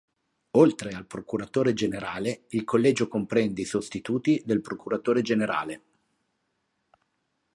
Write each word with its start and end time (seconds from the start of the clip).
Oltre 0.57 0.89
al 0.93 1.05
procuratore 1.05 1.73
generale, 1.73 2.45
il 2.47 2.63
collegio 2.63 3.07
comprende 3.07 3.61
i 3.61 3.65
sostituti 3.65 4.41
del 4.43 4.59
procuratore 4.59 5.21
generale. 5.21 5.81